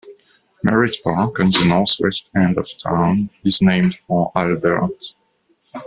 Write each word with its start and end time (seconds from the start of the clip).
Merritt 0.63 0.97
Park 1.05 1.39
on 1.41 1.45
the 1.51 1.65
northwest 1.69 2.31
end 2.35 2.57
of 2.57 2.67
town 2.81 3.29
is 3.43 3.61
named 3.61 3.93
for 3.95 4.31
Albert. 4.33 5.13